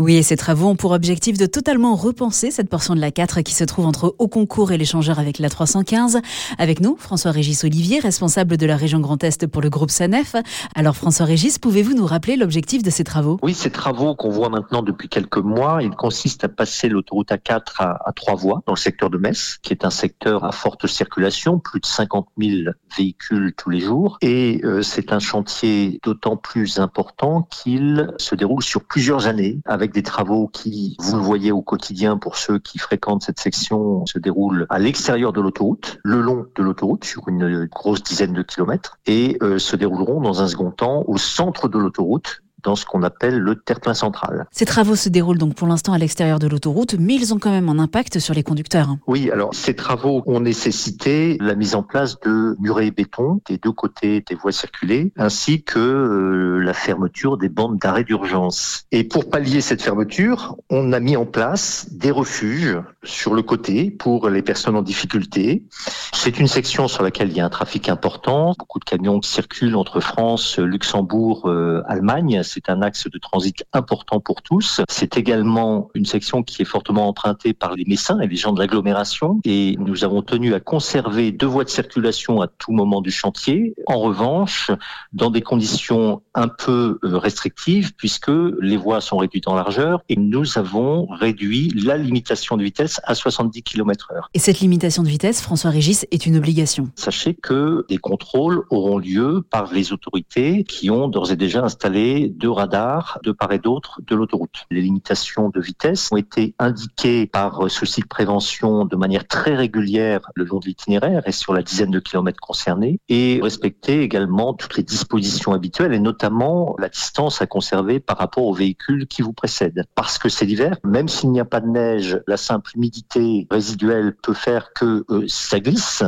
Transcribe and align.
Oui, 0.00 0.16
et 0.16 0.24
ces 0.24 0.36
travaux 0.36 0.70
ont 0.70 0.74
pour 0.74 0.90
objectif 0.90 1.38
de 1.38 1.46
totalement 1.46 1.94
repenser 1.94 2.50
cette 2.50 2.68
portion 2.68 2.96
de 2.96 3.00
la 3.00 3.12
4 3.12 3.42
qui 3.42 3.54
se 3.54 3.62
trouve 3.62 3.86
entre 3.86 4.16
Haut-Concours 4.18 4.72
et 4.72 4.76
l'échangeur 4.76 5.20
avec 5.20 5.38
la 5.38 5.48
315. 5.48 6.18
Avec 6.58 6.80
nous, 6.80 6.96
François-Régis 6.98 7.62
Olivier, 7.62 8.00
responsable 8.00 8.56
de 8.56 8.66
la 8.66 8.74
région 8.76 8.98
Grand 8.98 9.22
Est 9.22 9.46
pour 9.46 9.62
le 9.62 9.70
groupe 9.70 9.92
SANEF. 9.92 10.34
Alors 10.74 10.96
François-Régis, 10.96 11.60
pouvez-vous 11.60 11.94
nous 11.94 12.06
rappeler 12.06 12.34
l'objectif 12.34 12.82
de 12.82 12.90
ces 12.90 13.04
travaux? 13.04 13.38
Oui, 13.40 13.54
ces 13.54 13.70
travaux 13.70 14.16
qu'on 14.16 14.30
voit 14.30 14.48
maintenant 14.48 14.82
depuis 14.82 15.08
quelques 15.08 15.38
mois, 15.38 15.78
ils 15.80 15.94
consistent 15.94 16.42
à 16.42 16.48
passer 16.48 16.88
l'autoroute 16.88 17.30
A4 17.30 17.76
à, 17.78 18.12
trois 18.16 18.34
voies 18.34 18.64
dans 18.66 18.72
le 18.72 18.78
secteur 18.78 19.10
de 19.10 19.18
Metz, 19.18 19.60
qui 19.62 19.72
est 19.72 19.84
un 19.84 19.90
secteur 19.90 20.42
à 20.42 20.50
forte 20.50 20.88
circulation, 20.88 21.60
plus 21.60 21.78
de 21.78 21.86
50 21.86 22.26
000 22.36 22.72
véhicules 22.98 23.54
tous 23.56 23.70
les 23.70 23.78
jours. 23.78 24.18
Et 24.22 24.60
euh, 24.64 24.82
c'est 24.82 25.12
un 25.12 25.20
chantier 25.20 26.00
d'autant 26.02 26.36
plus 26.36 26.80
important 26.80 27.42
qu'il 27.42 28.12
se 28.18 28.34
déroule 28.34 28.64
sur 28.64 28.82
plusieurs 28.82 29.28
années, 29.28 29.60
avec 29.66 29.83
des 29.92 30.02
travaux 30.02 30.48
qui, 30.48 30.96
vous 31.00 31.16
le 31.16 31.22
voyez 31.22 31.52
au 31.52 31.62
quotidien 31.62 32.16
pour 32.16 32.36
ceux 32.36 32.58
qui 32.58 32.78
fréquentent 32.78 33.22
cette 33.22 33.40
section, 33.40 34.06
se 34.06 34.18
déroulent 34.18 34.66
à 34.70 34.78
l'extérieur 34.78 35.32
de 35.32 35.40
l'autoroute, 35.40 35.98
le 36.02 36.20
long 36.20 36.46
de 36.54 36.62
l'autoroute, 36.62 37.04
sur 37.04 37.28
une 37.28 37.66
grosse 37.66 38.02
dizaine 38.02 38.32
de 38.32 38.42
kilomètres, 38.42 38.98
et 39.06 39.36
euh, 39.42 39.58
se 39.58 39.76
dérouleront 39.76 40.20
dans 40.20 40.42
un 40.42 40.48
second 40.48 40.70
temps 40.70 41.04
au 41.06 41.18
centre 41.18 41.68
de 41.68 41.78
l'autoroute, 41.78 42.43
dans 42.64 42.76
ce 42.76 42.84
qu'on 42.84 43.02
appelle 43.02 43.38
le 43.38 43.56
terre-plein 43.56 43.94
central. 43.94 44.46
Ces 44.50 44.64
travaux 44.64 44.96
se 44.96 45.08
déroulent 45.08 45.38
donc 45.38 45.54
pour 45.54 45.68
l'instant 45.68 45.92
à 45.92 45.98
l'extérieur 45.98 46.38
de 46.38 46.48
l'autoroute, 46.48 46.96
mais 46.98 47.14
ils 47.14 47.32
ont 47.34 47.38
quand 47.38 47.50
même 47.50 47.68
un 47.68 47.78
impact 47.78 48.18
sur 48.18 48.34
les 48.34 48.42
conducteurs. 48.42 48.96
Oui, 49.06 49.30
alors 49.30 49.54
ces 49.54 49.74
travaux 49.74 50.22
ont 50.26 50.40
nécessité 50.40 51.36
la 51.40 51.54
mise 51.54 51.74
en 51.74 51.82
place 51.82 52.18
de 52.20 52.56
murets 52.60 52.90
béton 52.90 53.40
des 53.48 53.58
deux 53.58 53.72
côtés 53.72 54.24
des 54.26 54.34
voies 54.34 54.52
circulées, 54.52 55.12
ainsi 55.16 55.62
que 55.62 55.78
euh, 55.78 56.58
la 56.58 56.72
fermeture 56.72 57.36
des 57.36 57.48
bandes 57.48 57.78
d'arrêt 57.78 58.04
d'urgence. 58.04 58.84
Et 58.92 59.04
pour 59.04 59.28
pallier 59.28 59.60
cette 59.60 59.82
fermeture, 59.82 60.56
on 60.70 60.92
a 60.92 61.00
mis 61.00 61.16
en 61.16 61.26
place 61.26 61.88
des 61.92 62.10
refuges 62.10 62.78
sur 63.02 63.34
le 63.34 63.42
côté 63.42 63.90
pour 63.90 64.28
les 64.28 64.42
personnes 64.42 64.76
en 64.76 64.82
difficulté. 64.82 65.64
C'est 66.12 66.38
une 66.38 66.48
section 66.48 66.88
sur 66.88 67.02
laquelle 67.02 67.30
il 67.30 67.36
y 67.36 67.40
a 67.40 67.44
un 67.44 67.50
trafic 67.50 67.88
important, 67.88 68.54
beaucoup 68.58 68.78
de 68.78 68.84
camions 68.84 69.20
circulent 69.22 69.76
entre 69.76 70.00
France, 70.00 70.58
Luxembourg, 70.58 71.48
euh, 71.48 71.82
Allemagne 71.86 72.42
c'est 72.54 72.68
un 72.70 72.82
axe 72.82 73.08
de 73.08 73.18
transit 73.18 73.64
important 73.72 74.20
pour 74.20 74.42
tous. 74.42 74.80
C'est 74.88 75.16
également 75.16 75.90
une 75.94 76.06
section 76.06 76.42
qui 76.42 76.62
est 76.62 76.66
fortement 76.66 77.08
empruntée 77.08 77.52
par 77.52 77.74
les 77.74 77.84
Messins 77.84 78.20
et 78.20 78.28
les 78.28 78.36
gens 78.36 78.52
de 78.52 78.60
l'agglomération. 78.60 79.40
Et 79.44 79.74
nous 79.78 80.04
avons 80.04 80.22
tenu 80.22 80.54
à 80.54 80.60
conserver 80.60 81.32
deux 81.32 81.46
voies 81.46 81.64
de 81.64 81.68
circulation 81.68 82.40
à 82.40 82.46
tout 82.46 82.72
moment 82.72 83.00
du 83.00 83.10
chantier. 83.10 83.74
En 83.86 83.98
revanche, 83.98 84.70
dans 85.12 85.30
des 85.30 85.42
conditions 85.42 86.22
un 86.34 86.48
peu 86.48 86.98
euh, 87.02 87.18
restrictives, 87.18 87.92
puisque 87.96 88.30
les 88.60 88.76
voies 88.76 89.00
sont 89.00 89.16
réduites 89.16 89.48
en 89.48 89.54
largeur 89.54 90.02
et 90.08 90.16
nous 90.16 90.58
avons 90.58 91.06
réduit 91.06 91.72
la 91.74 91.96
limitation 91.96 92.56
de 92.56 92.62
vitesse 92.62 93.00
à 93.04 93.14
70 93.14 93.62
km 93.62 94.12
heure. 94.12 94.30
Et 94.34 94.38
cette 94.38 94.60
limitation 94.60 95.02
de 95.02 95.08
vitesse, 95.08 95.42
François 95.42 95.70
Régis, 95.70 96.06
est 96.10 96.26
une 96.26 96.36
obligation. 96.36 96.88
Sachez 96.94 97.34
que 97.34 97.84
des 97.88 97.98
contrôles 97.98 98.62
auront 98.70 98.98
lieu 98.98 99.42
par 99.50 99.72
les 99.72 99.92
autorités 99.92 100.64
qui 100.64 100.90
ont 100.90 101.08
d'ores 101.08 101.32
et 101.32 101.36
déjà 101.36 101.64
installé 101.64 102.33
de 102.36 102.48
radars 102.48 103.18
de 103.22 103.32
part 103.32 103.52
et 103.52 103.58
d'autre 103.58 104.00
de 104.06 104.14
l'autoroute. 104.14 104.66
Les 104.70 104.82
limitations 104.82 105.48
de 105.48 105.60
vitesse 105.60 106.08
ont 106.12 106.16
été 106.16 106.54
indiquées 106.58 107.26
par 107.26 107.70
souci 107.70 108.00
de 108.00 108.06
prévention 108.06 108.84
de 108.84 108.96
manière 108.96 109.26
très 109.26 109.54
régulière 109.54 110.20
le 110.34 110.44
long 110.44 110.58
de 110.58 110.66
l'itinéraire 110.66 111.22
et 111.26 111.32
sur 111.32 111.54
la 111.54 111.62
dizaine 111.62 111.90
de 111.90 112.00
kilomètres 112.00 112.40
concernés 112.40 112.98
et 113.08 113.40
respecter 113.42 114.02
également 114.02 114.54
toutes 114.54 114.76
les 114.76 114.82
dispositions 114.82 115.52
habituelles 115.52 115.92
et 115.92 116.00
notamment 116.00 116.76
la 116.78 116.88
distance 116.88 117.40
à 117.42 117.46
conserver 117.46 118.00
par 118.00 118.18
rapport 118.18 118.44
aux 118.44 118.54
véhicules 118.54 119.06
qui 119.06 119.22
vous 119.22 119.32
précèdent. 119.32 119.84
Parce 119.94 120.18
que 120.18 120.28
c'est 120.28 120.44
l'hiver, 120.44 120.76
même 120.84 121.08
s'il 121.08 121.30
n'y 121.30 121.40
a 121.40 121.44
pas 121.44 121.60
de 121.60 121.68
neige, 121.68 122.20
la 122.26 122.36
simple 122.36 122.70
humidité 122.74 123.46
résiduelle 123.50 124.14
peut 124.22 124.34
faire 124.34 124.72
que 124.72 125.04
euh, 125.10 125.24
ça 125.28 125.60
glisse 125.60 126.02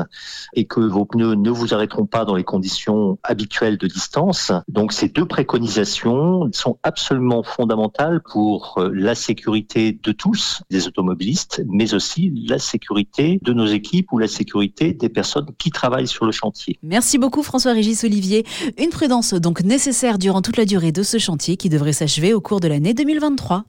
et 0.55 0.67
que 0.67 0.81
vos 0.81 1.05
pneus 1.05 1.35
ne 1.35 1.51
vous 1.51 1.75
arrêteront 1.75 2.07
pas 2.07 2.25
dans 2.25 2.35
les 2.35 2.45
conditions 2.45 3.19
habituelles 3.23 3.79
de 3.79 3.87
distance. 3.87 4.53
Donc 4.69 4.93
ces 4.93 5.09
deux 5.09 5.27
préconisations 5.27 6.16
sont 6.53 6.79
absolument 6.83 7.43
fondamentales 7.43 8.21
pour 8.23 8.75
euh, 8.79 8.91
la 8.93 9.15
sécurité 9.15 9.93
de 9.93 10.13
tous, 10.13 10.63
des 10.71 10.87
automobilistes, 10.87 11.63
mais 11.69 11.95
aussi 11.95 12.33
la 12.49 12.59
sécurité 12.59 13.39
de 13.43 13.53
nos 13.53 13.67
équipes 13.67 14.13
ou 14.13 14.19
la 14.19 14.29
sécurité 14.29 14.93
des 14.93 15.09
personnes 15.09 15.49
qui 15.59 15.71
travaillent 15.71 16.07
sur 16.07 16.25
le 16.25 16.33
chantier. 16.33 16.79
Merci 16.83 17.19
beaucoup 17.19 17.43
François-Régis 17.43 18.05
Olivier. 18.05 18.45
Une 18.79 18.91
prudence 18.91 19.35
donc 19.35 19.63
nécessaire 19.63 20.19
durant 20.19 20.43
toute 20.43 20.57
la 20.57 20.65
durée 20.65 20.93
de 20.93 21.03
ce 21.03 21.19
chantier 21.19 21.57
qui 21.57 21.69
devrait 21.69 21.93
s'achever 21.93 22.35
au 22.35 22.41
cours 22.41 22.61
de 22.61 22.69
l'année 22.69 22.95
2023. 22.95 23.65